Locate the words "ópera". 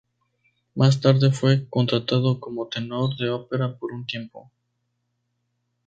3.29-3.75